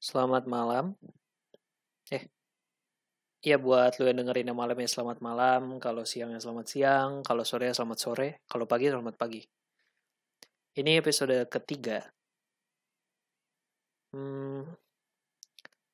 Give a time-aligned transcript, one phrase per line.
[0.00, 0.96] Selamat malam.
[2.08, 2.24] Eh,
[3.44, 7.10] iya buat lu yang dengerin yang malam ya selamat malam, kalau siang ya selamat siang,
[7.20, 9.44] kalau sore ya selamat sore, kalau pagi ya selamat pagi.
[10.72, 12.00] Ini episode ketiga.
[14.16, 14.64] Hmm,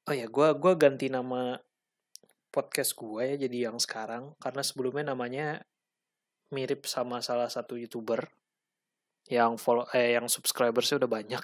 [0.07, 1.59] oh ya, gua gua ganti nama
[2.54, 5.61] podcast gue ya jadi yang sekarang karena sebelumnya namanya
[6.54, 8.32] mirip sama salah satu youtuber
[9.29, 11.43] yang follow eh yang subscribersnya udah banyak.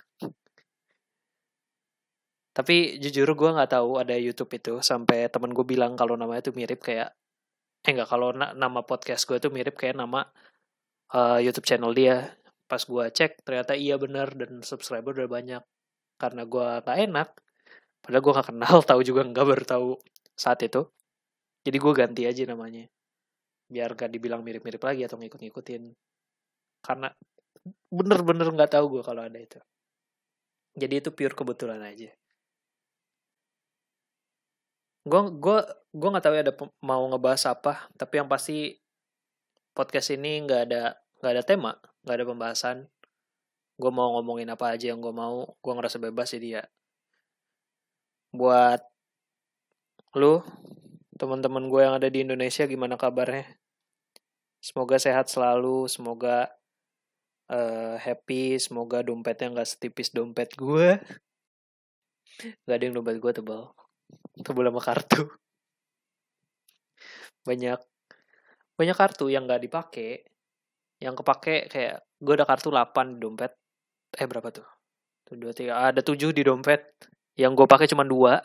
[2.52, 6.52] Tapi jujur gue nggak tahu ada YouTube itu sampai temen gue bilang kalau namanya itu
[6.52, 7.16] mirip kayak
[7.82, 10.28] eh nggak kalau na nama podcast gue tuh mirip kayak nama
[11.16, 12.36] uh, YouTube channel dia.
[12.68, 15.62] Pas gue cek ternyata iya bener dan subscriber udah banyak.
[16.16, 17.28] Karena gue gak enak.
[18.02, 19.88] Padahal gue gak kenal, tahu juga nggak baru tahu
[20.36, 20.88] saat itu.
[21.62, 22.88] Jadi gue ganti aja namanya.
[23.68, 25.82] Biar gak dibilang mirip-mirip lagi atau ngikut-ngikutin.
[26.82, 27.08] Karena
[27.92, 29.60] bener-bener nggak tahu gue kalau ada itu.
[30.72, 32.10] Jadi itu pure kebetulan aja.
[35.02, 35.58] Gue gue
[35.92, 38.78] gue nggak tahu ya ada mau ngebahas apa, tapi yang pasti
[39.74, 40.82] podcast ini nggak ada
[41.18, 41.72] nggak ada tema,
[42.06, 42.76] nggak ada pembahasan.
[43.80, 46.64] Gue mau ngomongin apa aja yang gue mau, gue ngerasa bebas jadi ya.
[48.30, 48.86] Buat
[50.14, 50.44] lu
[51.18, 53.58] teman-teman gue yang ada di Indonesia gimana kabarnya?
[54.62, 56.46] Semoga sehat selalu, semoga
[57.50, 60.98] uh, happy, semoga dompetnya nggak setipis dompet gue.
[62.64, 63.76] Gak ada yang dompet gue tebal,
[64.44, 65.22] tebal sama kartu.
[67.46, 67.80] Banyak
[68.78, 70.24] banyak kartu yang nggak dipakai,
[71.02, 73.52] yang kepake kayak gue ada kartu 8 di dompet.
[74.16, 74.66] Eh berapa tuh?
[75.26, 76.82] Tuh dua tiga, ada 7 di dompet.
[77.36, 78.40] Yang gue pakai cuma dua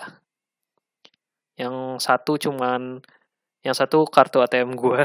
[1.57, 3.01] yang satu cuman
[3.65, 5.01] yang satu kartu ATM gue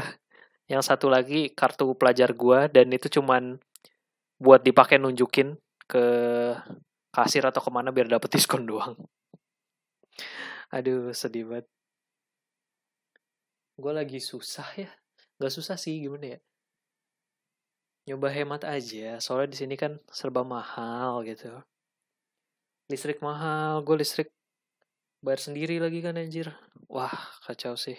[0.71, 3.57] yang satu lagi kartu pelajar gue dan itu cuman
[4.37, 5.57] buat dipakai nunjukin
[5.89, 6.05] ke
[7.09, 8.95] kasir atau ke mana biar dapet diskon doang
[10.73, 11.67] aduh sedih banget.
[13.77, 14.89] Gue lagi susah ya.
[15.37, 16.39] Nggak susah sih gimana ya?
[18.09, 21.53] Nyoba hemat aja soalnya di sini kan serba mahal gitu.
[22.89, 24.29] Listrik mahal gue listrik
[25.23, 26.49] bayar sendiri lagi kan anjir.
[26.89, 27.13] Wah
[27.45, 27.95] kacau sih.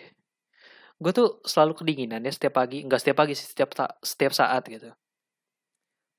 [0.99, 3.70] Gue tuh selalu kedinginan ya setiap pagi nggak setiap pagi sih setiap
[4.03, 4.91] setiap saat gitu.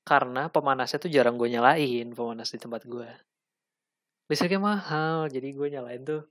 [0.08, 3.08] Karena pemanasnya tuh jarang gue nyalain pemanas di tempat gue
[4.26, 6.22] listriknya mahal jadi gue nyalain tuh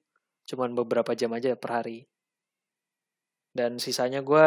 [0.45, 1.99] cuman beberapa jam aja per hari.
[3.55, 4.45] Dan sisanya gue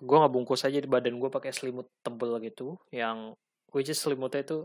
[0.00, 3.34] gue nggak bungkus aja di badan gue pakai selimut tebel gitu yang
[3.74, 4.58] which is selimutnya itu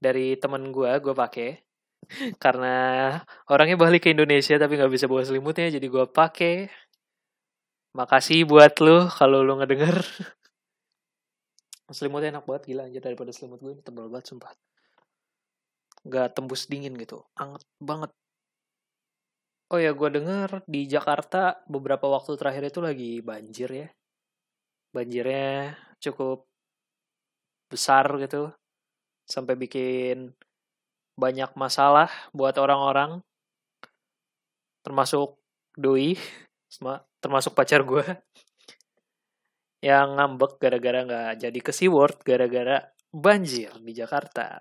[0.00, 1.48] dari temen gue gue pakai.
[2.42, 3.18] Karena
[3.50, 6.70] orangnya balik ke Indonesia tapi nggak bisa bawa selimutnya jadi gue pakai.
[7.98, 9.98] Makasih buat lo kalau lo ngedenger.
[11.88, 14.52] Selimutnya enak banget gila aja daripada selimut gue ini tebal banget sumpah.
[16.04, 18.12] Nggak tembus dingin gitu anget banget
[19.68, 23.88] oh ya gue denger di Jakarta beberapa waktu terakhir itu lagi banjir ya
[24.92, 26.48] banjirnya cukup
[27.68, 28.48] besar gitu
[29.28, 30.32] sampai bikin
[31.20, 33.20] banyak masalah buat orang-orang
[34.80, 35.36] termasuk
[35.76, 36.16] doi
[37.20, 38.04] termasuk pacar gue
[39.78, 42.82] yang ngambek gara-gara nggak jadi ke SeaWorld gara-gara
[43.14, 44.58] banjir di Jakarta.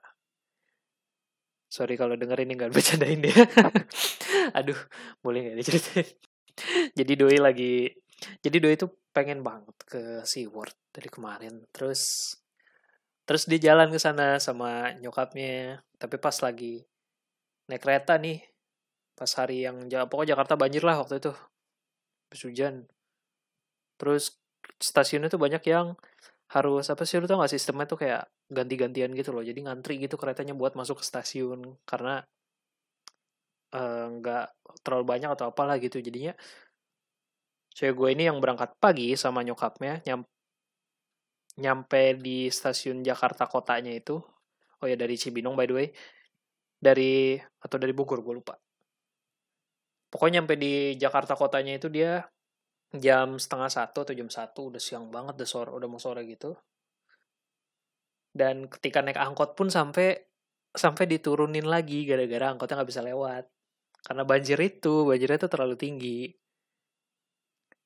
[1.68, 3.34] Sorry kalau denger ini nggak bercandain dia.
[4.54, 4.80] Aduh,
[5.24, 6.08] boleh nggak diceritain?
[7.00, 7.92] jadi doi lagi,
[8.42, 11.66] jadi doi itu pengen banget ke SeaWorld dari kemarin.
[11.74, 12.34] Terus
[13.28, 15.82] terus dia jalan ke sana sama nyokapnya.
[15.98, 16.86] Tapi pas lagi
[17.68, 18.40] naik kereta nih
[19.18, 21.34] pas hari yang pokoknya Jakarta banjir lah waktu itu.
[22.30, 22.86] Pas hujan.
[23.98, 24.38] Terus
[24.78, 25.98] stasiunnya tuh banyak yang
[26.48, 29.44] harus apa sih lu tau gak sistemnya tuh kayak ganti-gantian gitu loh.
[29.44, 31.82] Jadi ngantri gitu keretanya buat masuk ke stasiun.
[31.84, 32.22] Karena
[33.78, 36.02] nggak uh, terlalu banyak atau apalah gitu.
[36.02, 36.34] Jadinya
[37.78, 40.26] cewek gue ini yang berangkat pagi sama nyokapnya nyam
[41.58, 44.18] nyampe di stasiun Jakarta kotanya itu.
[44.78, 45.88] Oh ya dari Cibinong by the way.
[46.78, 48.54] Dari atau dari Bogor gue lupa.
[50.08, 52.24] Pokoknya nyampe di Jakarta kotanya itu dia
[52.96, 56.56] jam setengah satu atau jam satu udah siang banget udah sore udah mau sore gitu.
[58.32, 60.14] Dan ketika naik angkot pun sampai
[60.78, 63.50] sampai diturunin lagi gara-gara angkotnya nggak bisa lewat
[64.08, 66.20] karena banjir itu banjirnya itu terlalu tinggi.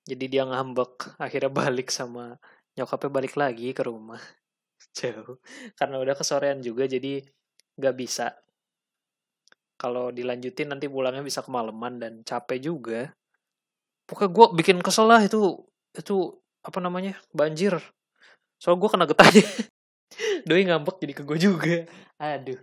[0.06, 2.38] Jadi dia ngambek akhirnya balik sama
[2.78, 4.22] nyokapnya balik lagi ke rumah.
[4.98, 5.42] Jauh.
[5.74, 7.26] Karena udah kesorean juga jadi
[7.74, 8.38] nggak bisa.
[9.82, 13.10] Kalau dilanjutin nanti pulangnya bisa kemalaman dan capek juga.
[14.06, 15.58] Pokoknya gue bikin kesel lah itu
[15.98, 17.82] itu apa namanya banjir.
[18.62, 19.42] Soal gue kena getahnya
[20.48, 21.90] doi ngambek jadi ke gue juga.
[22.22, 22.62] Aduh.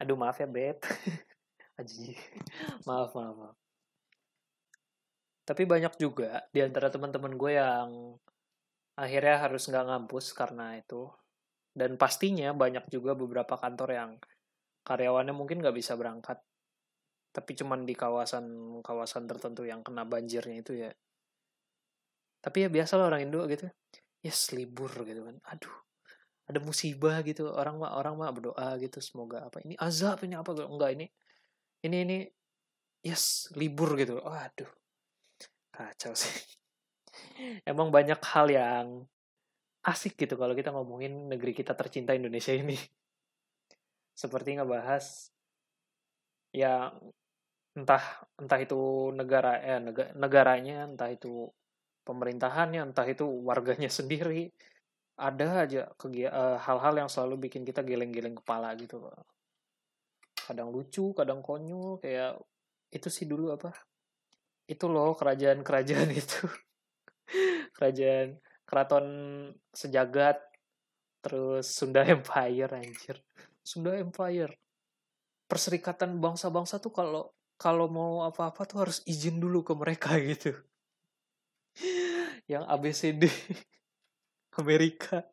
[0.00, 0.80] Aduh maaf ya beb
[1.80, 2.12] Aji.
[2.88, 3.56] maaf, maaf, maaf.
[5.42, 8.14] Tapi banyak juga di antara teman-teman gue yang
[8.94, 11.08] akhirnya harus nggak ngampus karena itu.
[11.72, 14.10] Dan pastinya banyak juga beberapa kantor yang
[14.84, 16.38] karyawannya mungkin nggak bisa berangkat.
[17.32, 20.92] Tapi cuman di kawasan-kawasan tertentu yang kena banjirnya itu ya.
[22.44, 23.72] Tapi ya biasa lah orang Indo gitu.
[24.20, 25.40] Yes, libur gitu kan.
[25.48, 25.72] Aduh,
[26.52, 30.50] ada musibah gitu orang mah orang mah berdoa gitu semoga apa ini azab ini apa
[30.52, 31.06] enggak ini
[31.86, 32.18] ini ini.
[33.02, 34.22] Yes libur gitu.
[34.22, 34.70] Aduh
[35.72, 36.36] kacau sih.
[37.70, 38.86] Emang banyak hal yang
[39.82, 42.76] asik gitu kalau kita ngomongin negeri kita tercinta Indonesia ini.
[44.22, 45.32] Seperti ngebahas
[46.52, 46.92] ya
[47.72, 48.04] entah
[48.36, 49.80] entah itu negara eh
[50.12, 51.48] negaranya entah itu
[52.04, 54.52] pemerintahannya entah itu warganya sendiri.
[55.12, 58.96] Ada aja uh, hal-hal yang selalu bikin kita geleng-geleng kepala gitu
[60.42, 62.38] kadang lucu kadang konyol kayak
[62.92, 63.72] itu sih dulu apa?
[64.68, 66.44] Itu loh kerajaan-kerajaan itu.
[67.72, 68.36] Kerajaan
[68.66, 69.06] keraton
[69.72, 70.38] sejagat
[71.22, 73.16] terus Sunda Empire anjir.
[73.62, 74.58] Sunda Empire.
[75.46, 80.52] Perserikatan bangsa-bangsa tuh kalau kalau mau apa-apa tuh harus izin dulu ke mereka gitu.
[82.50, 83.22] Yang ABCD
[84.60, 85.24] Amerika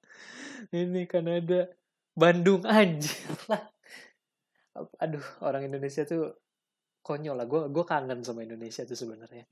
[0.71, 1.67] ini Kanada
[2.15, 3.63] Bandung anjir lah
[4.99, 6.35] aduh orang Indonesia tuh
[7.03, 7.47] konyol lah.
[7.49, 9.45] Gue gue kangen sama Indonesia tuh sebenarnya.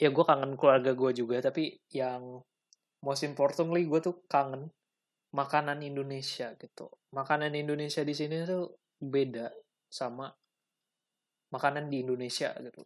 [0.00, 2.42] Ya gue kangen keluarga gue juga tapi yang
[3.02, 4.70] most importantly gue tuh kangen
[5.32, 6.86] makanan Indonesia gitu.
[7.12, 8.72] Makanan Indonesia di sini tuh
[9.02, 9.50] beda
[9.92, 10.30] sama
[11.52, 12.80] makanan di Indonesia gitu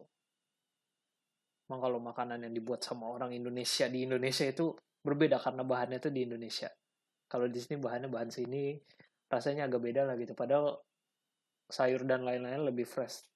[1.67, 4.71] Emang kalau makanan yang dibuat sama orang Indonesia di Indonesia itu
[5.03, 6.71] berbeda karena bahannya itu di Indonesia.
[7.27, 8.71] Kalau di sini bahannya bahan sini
[9.27, 10.33] rasanya agak beda lah gitu.
[10.33, 10.79] Padahal
[11.67, 13.27] sayur dan lain-lain lebih fresh.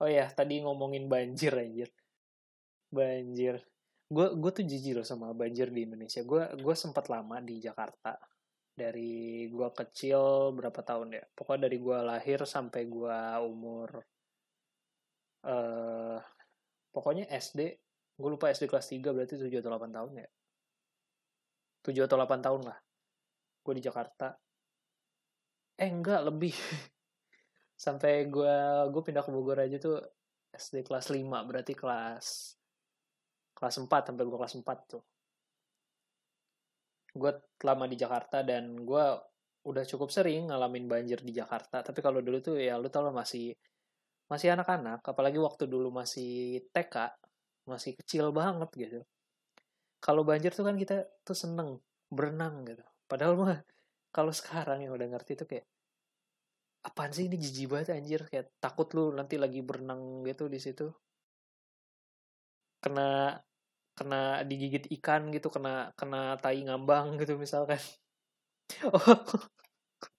[0.00, 1.88] Oh ya tadi ngomongin banjir anjir.
[2.88, 3.60] Banjir.
[4.08, 6.24] Gue gue tuh jijik loh sama banjir di Indonesia.
[6.24, 8.16] Gue gue sempat lama di Jakarta.
[8.74, 11.24] Dari gue kecil berapa tahun ya?
[11.30, 14.02] Pokoknya dari gue lahir sampai gue umur
[15.46, 16.18] uh,
[16.90, 17.60] pokoknya SD
[18.14, 20.28] gue lupa SD kelas 3 berarti 7 atau 8 tahun ya?
[21.82, 22.78] 7 atau 8 tahun lah.
[23.64, 24.32] Gue di Jakarta
[25.78, 26.54] eh enggak lebih.
[27.84, 28.56] Sampai gue
[28.90, 29.98] gue pindah ke Bogor aja tuh
[30.54, 32.26] SD kelas 5 berarti kelas
[33.54, 35.02] kelas 4 sampai gue kelas 4 tuh.
[37.14, 37.32] Gue
[37.66, 39.04] lama di Jakarta dan gue
[39.64, 41.82] udah cukup sering ngalamin banjir di Jakarta.
[41.82, 43.54] Tapi kalau dulu tuh ya lu tau lah masih
[44.30, 45.02] masih anak-anak.
[45.02, 47.18] Apalagi waktu dulu masih TK
[47.66, 49.00] masih kecil banget gitu.
[49.98, 51.80] Kalau banjir tuh kan kita tuh seneng
[52.12, 52.84] berenang gitu.
[53.08, 53.58] Padahal mah
[54.14, 55.66] kalau sekarang yang udah ngerti tuh kayak
[56.86, 58.22] apaan sih ini jijik banget anjir?
[58.30, 60.86] Kayak takut lu nanti lagi berenang gitu di situ.
[62.78, 63.34] Kena
[63.98, 67.80] kena digigit ikan gitu kena kena tai ngambang gitu misalkan.
[68.88, 69.20] Oh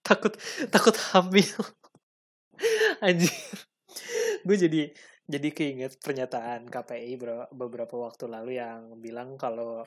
[0.06, 0.38] takut
[0.70, 1.58] takut hamil.
[3.06, 3.34] Anjir.
[4.46, 4.94] Gue jadi
[5.26, 7.18] jadi keinget pernyataan KPI
[7.50, 9.82] beberapa waktu lalu yang bilang kalau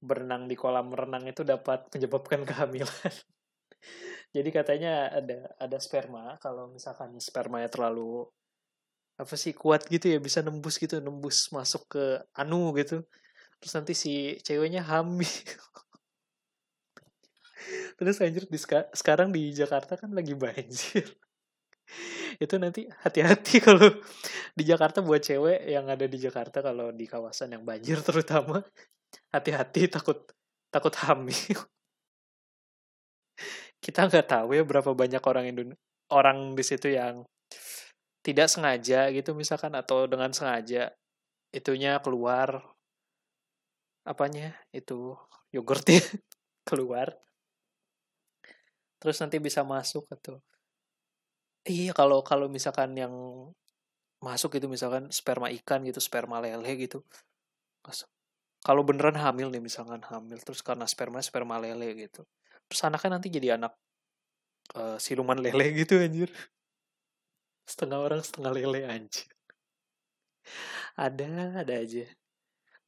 [0.00, 3.14] berenang di kolam renang itu dapat menyebabkan kehamilan.
[4.34, 6.36] jadi katanya ada ada sperma.
[6.40, 8.28] Kalau misalkan spermanya terlalu
[9.20, 13.04] apa sih kuat gitu ya bisa nembus gitu nembus masuk ke anu gitu.
[13.60, 15.28] Terus nanti si ceweknya hamil.
[18.00, 18.58] Terus anjir di
[18.96, 21.04] sekarang di Jakarta kan lagi banjir.
[22.44, 23.92] Itu nanti hati-hati kalau
[24.56, 28.64] di Jakarta buat cewek yang ada di Jakarta kalau di kawasan yang banjir terutama
[29.34, 30.18] hati-hati takut
[30.70, 31.58] takut hamil.
[33.84, 37.24] Kita nggak tahu ya berapa banyak orang Indonesia orang di situ yang
[38.20, 40.92] tidak sengaja gitu misalkan atau dengan sengaja
[41.54, 42.60] itunya keluar
[44.04, 45.16] apanya itu
[45.54, 46.02] yogurtnya
[46.68, 47.16] keluar.
[49.00, 50.42] Terus nanti bisa masuk atau
[51.68, 53.12] Iya, kalau kalau misalkan yang
[54.20, 57.04] masuk itu misalkan sperma ikan gitu, sperma lele gitu.
[58.60, 62.24] Kalau beneran hamil nih misalkan hamil terus karena sperma sperma lele gitu.
[62.68, 63.72] Terus anaknya nanti jadi anak
[64.76, 66.28] uh, siluman lele gitu anjir.
[67.64, 69.28] Setengah orang setengah lele anjir.
[70.98, 72.04] Ada, ada aja.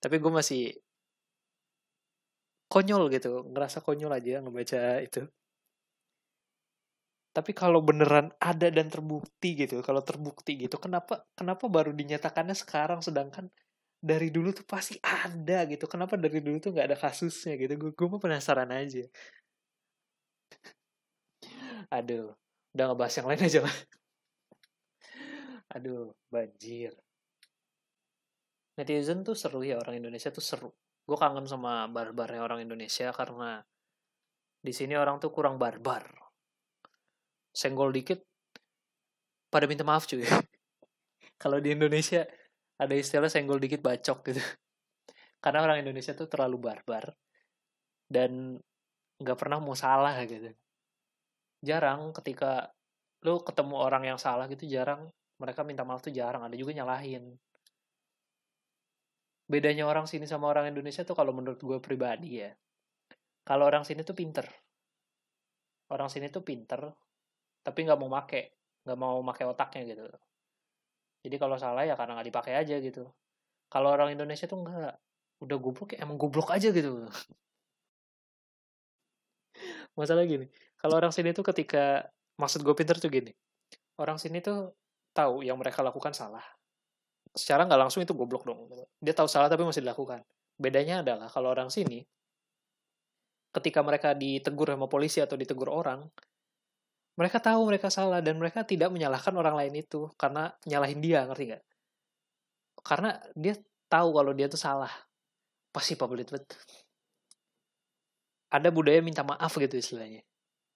[0.03, 0.63] Tapi gue masih
[2.69, 5.25] konyol gitu, ngerasa konyol aja ngebaca itu
[7.33, 13.01] tapi kalau beneran ada dan terbukti gitu kalau terbukti gitu kenapa kenapa baru dinyatakannya sekarang
[13.01, 13.49] sedangkan
[14.03, 15.87] dari dulu tuh pasti ada gitu.
[15.87, 17.73] Kenapa dari dulu tuh nggak ada kasusnya gitu?
[17.79, 19.07] Gue gue penasaran aja.
[21.97, 22.35] Aduh
[22.75, 23.77] udah ngebahas yang lain aja lah.
[25.79, 26.93] Aduh banjir.
[28.75, 30.71] Netizen tuh seru ya orang Indonesia tuh seru.
[31.07, 33.63] Gue kangen sama barbarnya orang Indonesia karena
[34.63, 36.11] di sini orang tuh kurang barbar.
[37.55, 38.19] Senggol dikit
[39.53, 40.25] pada minta maaf cuy.
[41.43, 42.25] Kalau di Indonesia
[42.83, 44.43] ada istilah senggol dikit bacok gitu.
[45.43, 47.15] Karena orang Indonesia tuh terlalu barbar
[48.11, 48.59] dan
[49.23, 50.51] nggak pernah mau salah gitu.
[51.63, 52.71] Jarang ketika
[53.23, 55.07] lu ketemu orang yang salah gitu jarang
[55.39, 57.39] mereka minta maaf tuh jarang ada juga nyalahin.
[59.47, 62.51] Bedanya orang sini sama orang Indonesia tuh kalau menurut gue pribadi ya
[63.43, 64.47] kalau orang sini tuh pinter.
[65.91, 66.83] Orang sini tuh pinter
[67.63, 70.03] tapi nggak mau make nggak mau make otaknya gitu
[71.23, 73.07] jadi kalau salah ya karena nggak dipakai aja gitu
[73.73, 74.93] kalau orang Indonesia tuh nggak
[75.43, 77.07] udah goblok ya emang goblok aja gitu
[79.99, 80.47] masalah gini
[80.79, 83.31] kalau orang sini tuh ketika maksud gue pinter tuh gini
[84.01, 84.73] orang sini tuh
[85.13, 86.43] tahu yang mereka lakukan salah.
[87.33, 88.69] Secara nggak langsung itu goblok dong.
[89.01, 90.25] Dia tahu salah tapi masih dilakukan.
[90.57, 92.05] Bedanya adalah kalau orang sini,
[93.53, 96.05] ketika mereka ditegur sama polisi atau ditegur orang,
[97.19, 101.45] mereka tahu mereka salah dan mereka tidak menyalahkan orang lain itu karena nyalahin dia, ngerti
[101.53, 101.63] nggak?
[102.83, 103.55] Karena dia
[103.87, 104.91] tahu kalau dia tuh salah.
[105.73, 106.45] Pasti public bet.
[108.53, 110.21] Ada budaya minta maaf gitu istilahnya.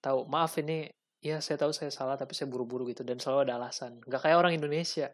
[0.01, 0.89] Tahu, maaf ini
[1.21, 4.37] ya saya tahu saya salah tapi saya buru-buru gitu dan selalu ada alasan nggak kayak
[4.37, 5.09] orang Indonesia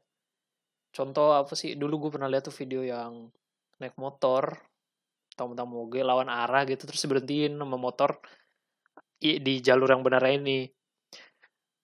[0.92, 3.32] contoh apa sih dulu gue pernah lihat tuh video yang
[3.80, 4.60] naik motor
[5.34, 8.20] tamu-tamu moge lawan arah gitu terus berhentiin sama motor
[9.18, 10.68] di jalur yang benar ini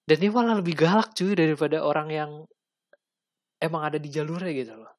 [0.10, 2.32] dan ini malah lebih galak cuy daripada orang yang
[3.62, 4.90] emang ada di jalurnya gitu loh.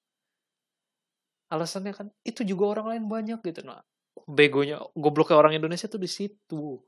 [1.51, 3.67] Alasannya kan itu juga orang lain banyak gitu.
[3.67, 3.83] Nah
[4.31, 6.79] begonya gobloknya orang Indonesia tuh di situ.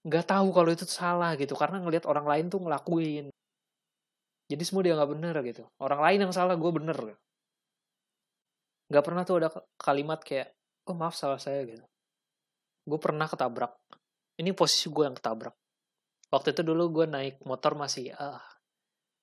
[0.00, 3.28] Nggak tahu kalau itu salah gitu karena ngelihat orang lain tuh ngelakuin.
[4.48, 5.68] Jadi semua dia nggak bener gitu.
[5.76, 6.96] Orang lain yang salah gue bener.
[8.88, 10.56] Nggak pernah tuh ada kalimat kayak
[10.88, 11.84] oh maaf salah saya gitu.
[12.88, 13.76] Gue pernah ketabrak.
[14.40, 15.52] Ini posisi gue yang ketabrak
[16.28, 18.40] waktu itu dulu gue naik motor masih ah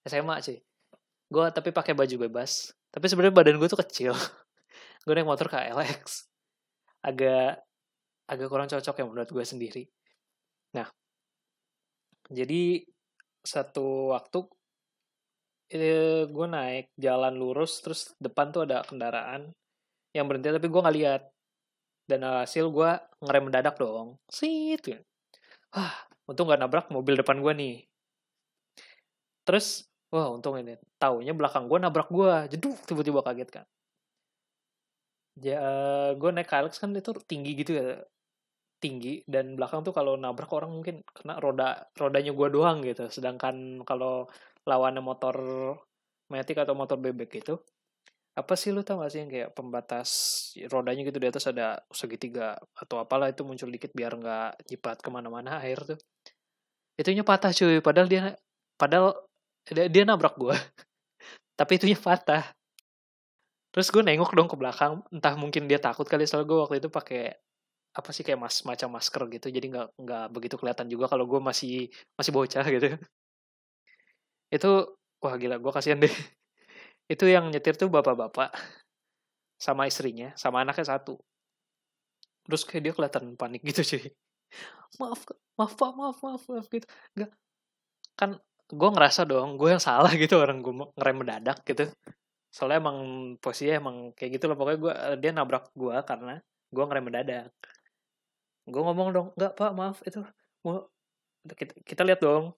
[0.06, 0.58] SMA sih.
[1.30, 2.74] Gue tapi pakai baju bebas.
[2.94, 4.14] Tapi sebenarnya badan gue tuh kecil.
[5.06, 6.26] Gue naik motor KLX
[7.06, 7.62] agak
[8.26, 9.86] agak kurang cocok ya menurut gue sendiri.
[10.74, 10.90] Nah,
[12.34, 12.82] jadi
[13.46, 14.50] satu waktu
[15.78, 19.54] eh, gue naik jalan lurus terus depan tuh ada kendaraan
[20.18, 21.24] yang berhenti tapi gue nggak lihat.
[22.06, 24.18] Dan hasil gue ngerem mendadak dong.
[24.30, 25.02] Sit ya.
[25.74, 27.75] wah untung gak nabrak mobil depan gue nih.
[29.46, 30.77] Terus wah untung ini.
[30.98, 33.65] Taunya belakang gue nabrak gue jeduk tiba-tiba kaget kan.
[35.39, 35.62] Ya
[36.15, 38.01] gue naik Hilux kan itu tinggi gitu ya.
[38.82, 43.08] Tinggi dan belakang tuh kalau nabrak orang mungkin kena roda rodanya gua doang gitu.
[43.10, 44.27] Sedangkan kalau
[44.67, 45.36] lawannya motor
[46.29, 47.62] metik atau motor bebek gitu
[48.36, 50.10] apa sih lu tau gak sih yang kayak pembatas
[50.67, 55.08] rodanya gitu di atas ada segitiga atau apalah itu muncul dikit biar nggak jipat ke
[55.08, 55.96] mana-mana air tuh
[57.00, 57.80] itunya patah cuy.
[57.84, 58.24] Padahal dia
[58.80, 59.16] padahal
[59.68, 60.56] dia, dia nabrak gua.
[61.60, 62.44] Tapi itunya patah.
[63.72, 65.04] Terus gue nengok dong ke belakang.
[65.12, 66.24] Entah mungkin dia takut kali.
[66.24, 67.36] Soal gue waktu itu pakai
[67.96, 69.48] apa sih kayak mas macam masker gitu.
[69.52, 72.88] Jadi nggak nggak begitu kelihatan juga kalau gue masih masih bocah gitu.
[74.52, 75.60] Itu wah gila.
[75.60, 76.12] Gue kasihan deh.
[77.14, 78.50] Itu yang nyetir tuh bapak-bapak
[79.60, 81.20] sama istrinya sama anaknya satu.
[82.48, 84.06] Terus kayak dia kelihatan panik gitu cuy
[85.02, 85.22] maaf
[85.60, 86.88] maaf pak maaf maaf maaf gitu.
[87.16, 87.32] Nggak
[88.16, 88.30] kan
[88.66, 91.92] gue ngerasa dong gue yang salah gitu orang gue ngerem mendadak gitu.
[92.50, 92.98] Soalnya emang
[93.44, 96.40] posisinya emang kayak gitu loh pokoknya gue dia nabrak gue karena
[96.72, 97.52] gue ngerem mendadak.
[98.66, 100.20] Gue ngomong dong nggak pak maaf itu
[100.66, 100.90] mau
[101.46, 102.58] kita, kita lihat dong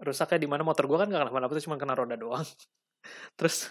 [0.00, 2.46] rusaknya di mana motor gue kan nggak kenapa-napa tuh cuma kena roda doang.
[3.38, 3.68] Terus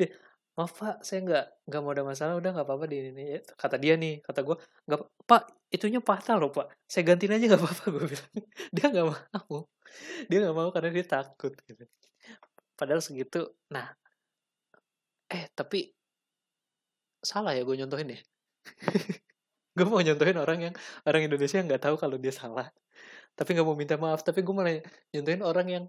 [0.00, 0.08] ya,
[0.56, 3.24] maaf pak saya nggak nggak mau ada masalah udah nggak apa-apa di ini.
[3.58, 4.56] Kata dia nih kata gue
[4.86, 6.68] nggak pak itunya patah loh pak.
[6.84, 8.32] Saya gantiin aja nggak apa-apa gue bilang.
[8.70, 9.58] Dia nggak mau.
[10.28, 11.84] Dia nggak mau karena dia takut gitu.
[12.76, 13.88] Padahal segitu nah.
[15.32, 15.88] Eh tapi
[17.24, 18.20] salah ya gue nyontohin ya
[19.78, 20.74] gue mau nyontohin orang yang
[21.06, 22.68] orang Indonesia yang nggak tahu kalau dia salah.
[23.32, 24.20] Tapi nggak mau minta maaf.
[24.20, 24.76] Tapi gue malah
[25.16, 25.84] nyontohin orang yang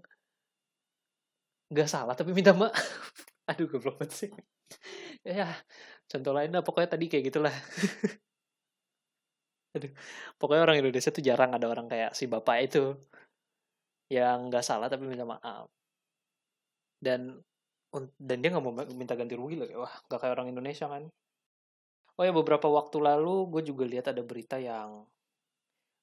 [1.68, 2.72] nggak salah tapi minta maaf.
[3.52, 4.32] Aduh gue belum sih.
[5.20, 5.52] Ya
[6.08, 7.52] contoh lainnya pokoknya tadi kayak gitulah
[9.74, 9.92] aduh
[10.38, 12.82] pokoknya orang Indonesia tuh jarang ada orang kayak si bapak itu
[14.12, 15.66] yang nggak salah tapi minta maaf.
[16.98, 17.20] Dan
[18.18, 21.04] dan dia nggak mau minta ganti rugi loh wah nggak kayak orang Indonesia kan.
[22.18, 25.06] Oh ya beberapa waktu lalu gue juga lihat ada berita yang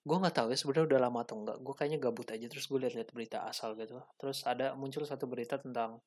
[0.02, 2.80] gue nggak tahu ya sebenarnya udah lama atau enggak gue kayaknya gabut aja terus gue
[2.84, 4.02] lihat-lihat berita asal gitu.
[4.20, 6.02] Terus ada muncul satu berita tentang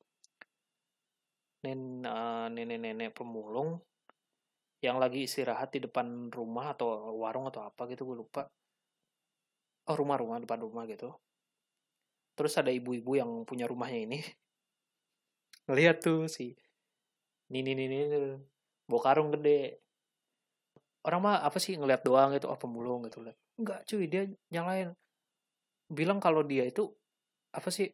[1.64, 3.80] nen eh, nenek-nenek pemulung
[4.84, 8.44] yang lagi istirahat di depan rumah atau warung atau apa gitu gue lupa.
[9.88, 11.08] Oh rumah-rumah depan rumah gitu.
[12.36, 14.18] Terus ada ibu-ibu yang punya rumahnya ini.
[15.68, 16.52] Ngeliat tuh si
[17.48, 18.04] nini nini
[18.84, 19.80] bawa karung gede.
[21.04, 23.36] Orang mah apa sih ngeliat doang gitu oh pemulung gitu liat.
[23.60, 24.92] Enggak cuy dia nyalain.
[25.88, 26.92] Bilang kalau dia itu
[27.52, 27.88] apa sih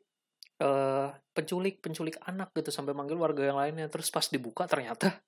[0.60, 3.86] eh penculik penculik anak gitu sampai manggil warga yang lainnya.
[3.90, 5.22] Terus pas dibuka ternyata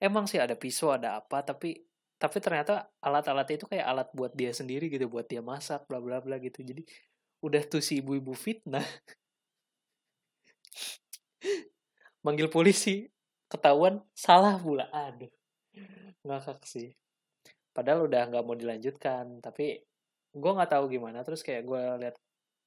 [0.00, 1.78] emang sih ada pisau ada apa tapi
[2.24, 6.24] tapi ternyata alat-alat itu kayak alat buat dia sendiri gitu buat dia masak bla bla
[6.24, 6.64] bla gitu.
[6.64, 6.80] Jadi
[7.44, 8.86] udah tuh si ibu-ibu fitnah.
[12.24, 13.04] Manggil polisi.
[13.50, 14.88] Ketahuan salah pula.
[14.88, 15.28] Aduh
[16.24, 16.96] ngakak sih.
[17.76, 19.84] Padahal udah nggak mau dilanjutkan tapi
[20.32, 21.20] gue nggak tahu gimana.
[21.26, 22.16] Terus kayak gue lihat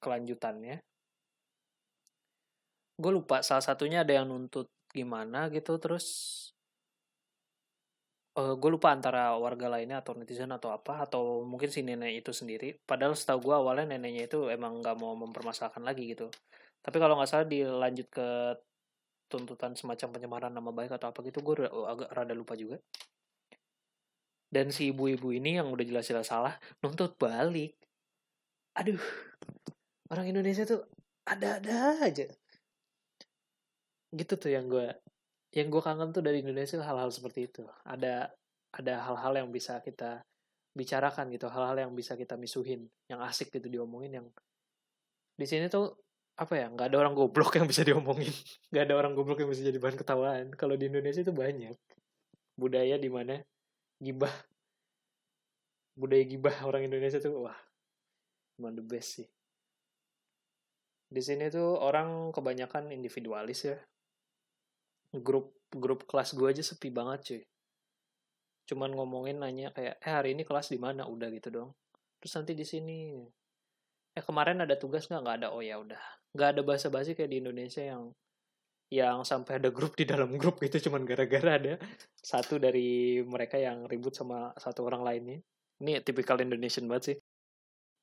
[0.03, 0.83] kelanjutannya.
[3.01, 5.81] Gue lupa salah satunya ada yang nuntut gimana gitu.
[5.81, 6.05] Terus
[8.37, 12.31] uh, gue lupa antara warga lainnya atau netizen atau apa atau mungkin si nenek itu
[12.31, 12.77] sendiri.
[12.85, 16.29] Padahal setahu gue awalnya neneknya itu emang nggak mau mempermasalahkan lagi gitu.
[16.85, 18.27] Tapi kalau nggak salah dilanjut ke
[19.27, 22.77] tuntutan semacam pencemaran nama baik atau apa gitu gue agak rada lupa juga.
[24.47, 27.75] Dan si ibu-ibu ini yang udah jelas-jelas salah nuntut balik.
[28.77, 29.01] Aduh
[30.13, 30.85] orang Indonesia tuh
[31.27, 32.31] ada-ada aja.
[34.15, 34.87] Gitu tuh yang gue
[35.57, 37.65] yang gue kangen tuh dari Indonesia hal-hal seperti itu.
[37.81, 38.29] Ada
[38.77, 40.21] ada hal-hal yang bisa kita
[40.77, 44.27] bicarakan gitu hal-hal yang bisa kita misuhin yang asik gitu diomongin yang
[45.33, 45.97] di sini tuh
[46.37, 48.29] apa ya nggak ada orang goblok yang bisa diomongin.
[48.69, 50.45] Nggak ada orang goblok yang bisa jadi bahan ketawaan.
[50.53, 51.73] Kalau di Indonesia itu banyak.
[52.53, 53.41] Budaya di mana
[53.97, 54.33] gibah
[55.97, 57.57] budaya gibah orang Indonesia tuh wah
[58.61, 59.27] emang the best sih.
[61.09, 63.77] Di sini tuh orang kebanyakan individualis ya
[65.23, 67.43] grup grup kelas gue aja sepi banget cuy.
[68.67, 71.07] Cuman ngomongin nanya kayak eh hari ini kelas di mana?
[71.07, 71.71] Udah gitu dong
[72.21, 72.99] terus nanti di sini.
[74.17, 75.21] Eh kemarin ada tugas nggak?
[75.21, 75.47] Nggak ada.
[75.53, 76.01] Oh ya udah.
[76.33, 78.11] Nggak ada bahasa basi kayak di Indonesia yang
[78.87, 81.73] yang sampai ada grup di dalam grup itu cuman gara-gara ada
[82.23, 85.37] satu dari mereka yang ribut sama satu orang lainnya.
[85.83, 87.17] Ini tipikal Indonesian banget sih.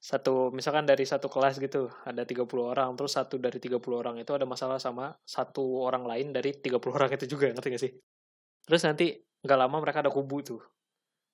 [0.05, 4.37] Satu, misalkan dari satu kelas gitu, ada 30 orang, terus satu dari 30 orang itu
[4.37, 7.93] ada masalah sama satu orang lain dari 30 orang itu juga, ngerti gak sih?
[8.69, 10.61] Terus nanti, nggak lama mereka ada kubu tuh.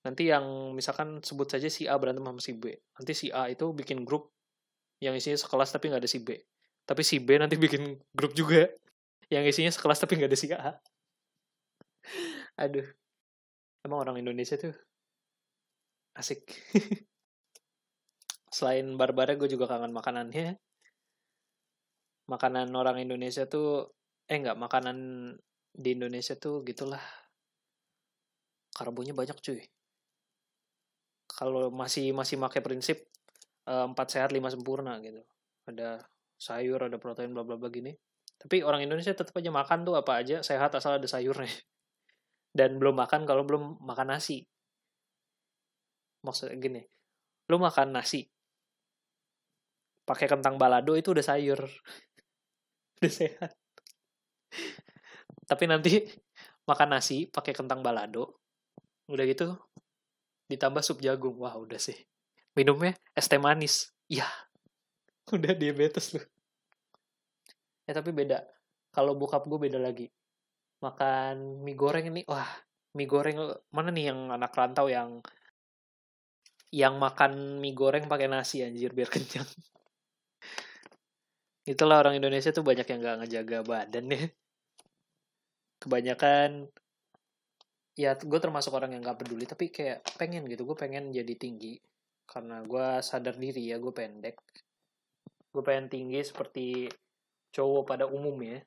[0.07, 2.71] Nanti yang misalkan sebut saja si A berantem sama si B.
[2.95, 4.31] Nanti si A itu bikin grup
[5.03, 6.39] yang isinya sekelas tapi nggak ada si B.
[6.87, 8.71] Tapi si B nanti bikin grup juga
[9.29, 10.79] yang isinya sekelas tapi nggak ada si A.
[12.63, 12.87] Aduh.
[13.83, 14.73] Emang orang Indonesia tuh
[16.15, 16.47] asik.
[18.51, 20.59] Selain barbarnya gue juga kangen makanannya.
[22.31, 23.91] Makanan orang Indonesia tuh
[24.31, 24.99] eh nggak makanan
[25.75, 27.03] di Indonesia tuh gitulah.
[28.75, 29.63] Karbonya banyak cuy.
[31.31, 32.99] Kalau masih masih pakai prinsip
[33.71, 35.23] eh, empat sehat lima sempurna gitu.
[35.67, 36.03] Ada
[36.39, 37.95] sayur, ada protein, bla bla bla gini
[38.41, 41.53] tapi orang Indonesia tetap aja makan tuh apa aja sehat asal ada sayurnya.
[42.57, 44.49] Dan belum makan kalau belum makan nasi.
[46.25, 46.83] Maksudnya gini,
[47.53, 48.25] lu makan nasi,
[50.11, 51.63] pakai kentang balado itu udah sayur.
[52.99, 53.55] udah sehat.
[55.47, 56.03] Tapi nanti
[56.67, 58.43] makan nasi pakai kentang balado,
[59.07, 59.55] udah gitu
[60.51, 61.39] ditambah sup jagung.
[61.39, 61.95] Wah, udah sih.
[62.59, 63.95] Minumnya es teh manis.
[64.11, 64.27] Ya.
[65.31, 66.19] Udah diabetes lu
[67.91, 68.47] ya tapi beda
[68.95, 70.07] kalau bokap gue beda lagi
[70.79, 72.47] makan mie goreng ini wah
[72.95, 73.35] mie goreng
[73.75, 75.19] mana nih yang anak rantau yang
[76.71, 79.51] yang makan mie goreng pakai nasi anjir biar kenyang
[81.71, 84.27] itulah orang Indonesia tuh banyak yang gak ngejaga badan ya.
[85.79, 86.67] Kebanyakan
[87.95, 90.67] ya gue termasuk orang yang gak peduli tapi kayak pengen gitu.
[90.67, 91.79] Gue pengen jadi tinggi.
[92.27, 94.43] Karena gue sadar diri ya gue pendek.
[95.55, 96.91] Gue pengen tinggi seperti
[97.55, 98.59] cowok pada umumnya.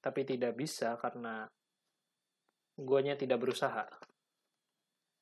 [0.00, 1.44] Tapi tidak bisa karena
[2.80, 3.84] guanya tidak berusaha.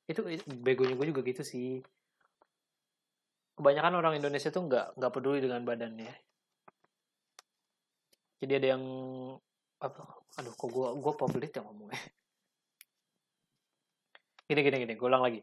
[0.07, 1.83] Itu begonya gue juga gitu sih.
[3.59, 6.30] Kebanyakan orang Indonesia tuh nggak nggak peduli dengan badannya
[8.41, 8.83] jadi ada yang
[9.77, 10.01] apa?
[10.41, 12.01] Aduh kok gue gue pelit ya ngomongnya?
[14.49, 15.39] Gini gini gini gue ulang lagi.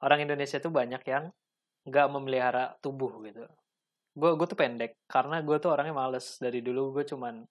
[0.00, 1.28] Orang Indonesia tuh banyak yang
[1.84, 3.44] nggak memelihara tubuh gitu.
[4.14, 6.38] Gue gue tuh pendek karena gue tuh orangnya males.
[6.38, 7.42] Dari dulu gue cuman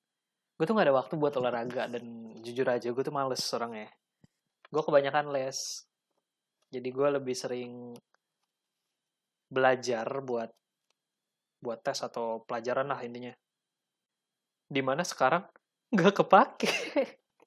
[0.60, 3.92] gue tuh gak ada waktu buat olahraga dan jujur aja gue tuh males orangnya.
[4.72, 5.86] Gue kebanyakan les.
[6.74, 7.94] Jadi gue lebih sering
[9.50, 10.50] belajar buat
[11.60, 13.34] buat tes atau pelajaran lah intinya
[14.70, 15.44] di mana sekarang
[15.90, 16.70] nggak kepake.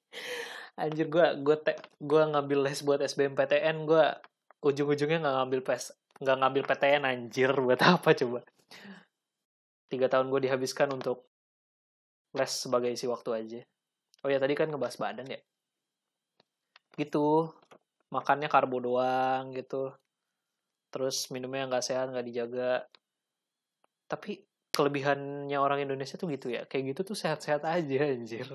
[0.82, 4.04] Anjir gue gue te gue ngambil les buat SBMPTN gue
[4.62, 8.40] ujung-ujungnya nggak ngambil pes nggak ngambil PTN anjir buat apa coba?
[9.90, 11.26] Tiga tahun gue dihabiskan untuk
[12.38, 13.61] les sebagai isi waktu aja.
[14.22, 15.40] Oh ya tadi kan ngebahas badan ya?
[16.94, 17.50] Gitu.
[18.14, 19.90] Makannya karbo doang gitu.
[20.94, 22.87] Terus minumnya nggak sehat nggak dijaga.
[24.06, 24.38] Tapi
[24.72, 26.64] kelebihannya orang Indonesia tuh gitu ya.
[26.64, 28.48] Kayak gitu tuh sehat-sehat aja anjir.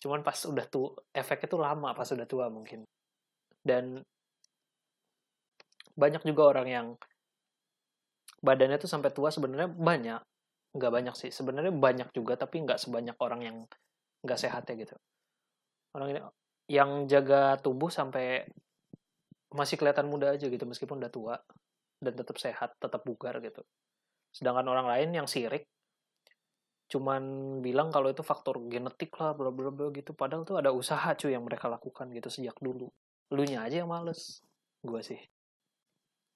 [0.00, 2.88] Cuman pas udah tuh efeknya tuh lama pas udah tua mungkin.
[3.62, 4.00] Dan
[5.92, 6.86] banyak juga orang yang
[8.40, 10.20] badannya tuh sampai tua sebenarnya banyak.
[10.72, 13.56] Nggak banyak sih sebenarnya banyak juga tapi nggak sebanyak orang yang
[14.24, 14.96] nggak sehat ya gitu.
[15.92, 16.20] Orang ini
[16.72, 18.48] yang jaga tubuh sampai
[19.52, 21.36] masih kelihatan muda aja gitu meskipun udah tua
[22.00, 23.60] dan tetap sehat tetap bugar gitu
[24.32, 25.68] sedangkan orang lain yang sirik
[26.92, 27.22] cuman
[27.64, 30.12] bilang kalau itu faktor genetik lah bla bla bla gitu.
[30.12, 32.92] Padahal tuh ada usaha cuy yang mereka lakukan gitu sejak dulu.
[33.32, 34.44] Lu nya aja yang males
[34.84, 35.16] gue sih.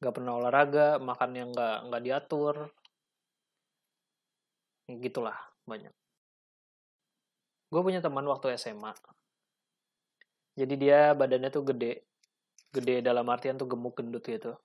[0.00, 2.72] Nggak pernah olahraga makan yang nggak nggak diatur.
[4.88, 5.37] Gitulah
[5.68, 5.92] banyak.
[7.68, 8.96] Gue punya teman waktu SMA
[10.56, 12.00] jadi dia badannya tuh gede.
[12.72, 14.56] Gede dalam artian tuh gemuk gendut gitu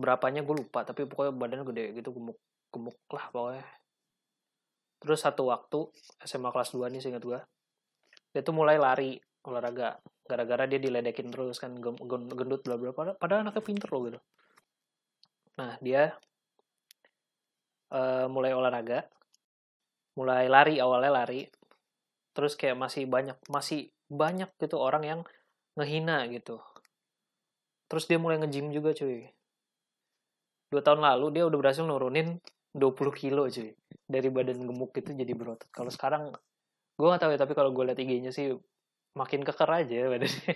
[0.00, 2.38] berapanya gue lupa tapi pokoknya badannya gede gitu gemuk
[2.72, 3.66] gemuk lah pokoknya.
[5.00, 5.78] Terus satu waktu
[6.24, 7.40] SMA kelas 2 nih seingat gue
[8.30, 13.64] dia tuh mulai lari olahraga gara-gara dia diledekin terus kan gendut bla bla padahal, anaknya
[13.64, 14.20] pinter loh gitu.
[15.58, 16.14] Nah dia
[17.90, 19.04] uh, mulai olahraga
[20.14, 21.48] mulai lari awalnya lari
[22.30, 25.20] terus kayak masih banyak masih banyak gitu orang yang
[25.74, 26.62] ngehina gitu.
[27.90, 29.26] Terus dia mulai nge-gym juga cuy
[30.70, 32.38] dua tahun lalu dia udah berhasil nurunin
[32.74, 33.74] 20 kilo cuy.
[34.06, 35.70] Dari badan gemuk itu jadi berotot.
[35.74, 36.30] Kalau sekarang
[36.94, 38.54] gue gak tahu ya tapi kalau gue liat IG-nya sih
[39.18, 40.54] makin keker aja badannya.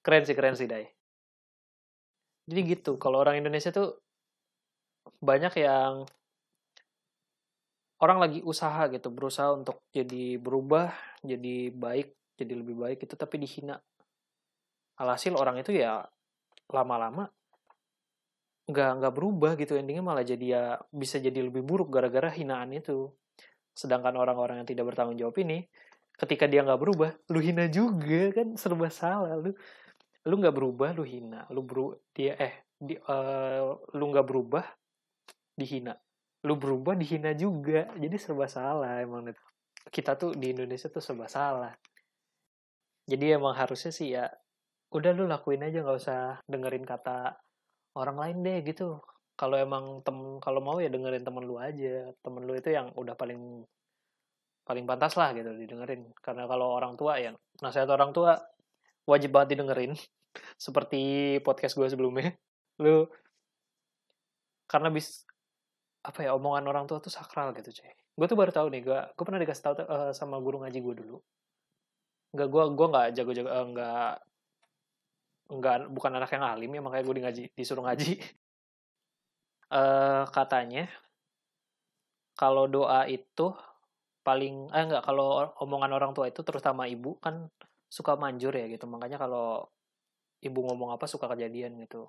[0.00, 0.88] Keren sih keren sih dai.
[2.48, 4.00] Jadi gitu kalau orang Indonesia tuh
[5.20, 6.08] banyak yang
[8.00, 10.92] orang lagi usaha gitu berusaha untuk jadi berubah
[11.24, 13.76] jadi baik jadi lebih baik itu tapi dihina.
[14.96, 16.08] Alhasil orang itu ya
[16.72, 17.28] lama-lama
[18.68, 19.74] nggak nggak berubah gitu.
[19.80, 23.08] Endingnya malah jadi ya bisa jadi lebih buruk gara-gara hinaan itu.
[23.72, 25.64] Sedangkan orang-orang yang tidak bertanggung jawab ini
[26.18, 28.54] ketika dia nggak berubah lu hina juga kan?
[28.60, 29.56] Serba salah lu.
[30.28, 31.48] Lu nggak berubah lu hina.
[31.48, 34.64] Lu beru dia eh di, uh, lu nggak berubah
[35.56, 35.96] dihina.
[36.44, 37.88] Lu berubah dihina juga.
[37.96, 39.32] Jadi serba salah emang
[39.88, 41.72] kita tuh di Indonesia tuh serba salah.
[43.08, 44.28] Jadi emang harusnya sih ya
[44.92, 47.36] udah lu lakuin aja nggak usah dengerin kata
[47.94, 49.00] orang lain deh gitu.
[49.38, 52.10] Kalau emang tem kalau mau ya dengerin temen lu aja.
[52.20, 53.64] Temen lu itu yang udah paling
[54.66, 56.10] paling pantas lah gitu didengerin.
[56.20, 57.32] Karena kalau orang tua ya
[57.64, 58.36] nasihat orang tua
[59.08, 59.92] wajib banget didengerin.
[60.64, 62.34] Seperti podcast gue sebelumnya.
[62.82, 63.06] Lu
[64.68, 65.24] karena bis
[66.04, 67.92] apa ya omongan orang tua tuh sakral gitu cuy.
[68.18, 70.94] Gue tuh baru tahu nih gue gue pernah dikasih tahu uh, sama guru ngaji gue
[71.04, 71.16] dulu.
[72.36, 74.12] Nggak gue gue nggak jago-jago uh, nggak
[75.48, 78.20] nggak bukan anak yang alim ya makanya gue di ngaji disuruh ngaji.
[79.72, 80.88] Uh, katanya
[82.36, 83.56] kalau doa itu
[84.20, 87.48] paling eh enggak kalau omongan orang tua itu terutama ibu kan
[87.88, 88.84] suka manjur ya gitu.
[88.84, 89.64] Makanya kalau
[90.44, 92.04] ibu ngomong apa suka kejadian gitu.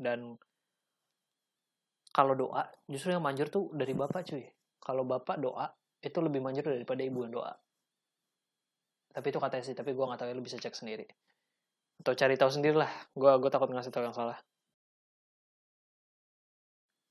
[0.00, 0.40] Dan
[2.08, 4.48] kalau doa justru yang manjur tuh dari bapak cuy.
[4.80, 5.68] Kalau bapak doa
[6.00, 7.52] itu lebih manjur daripada ibu yang doa.
[9.12, 11.04] Tapi itu katanya sih tapi gue nggak tahu ya lu bisa cek sendiri
[12.02, 14.38] atau cari tahu sendiri lah gue gue takut ngasih tahu yang salah.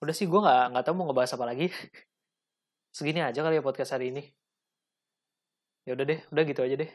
[0.01, 1.65] Udah sih gue nggak nggak tahu mau ngebahas apa lagi.
[2.97, 4.23] Segini aja kali ya podcast hari ini.
[5.87, 6.91] Ya udah deh udah gitu aja deh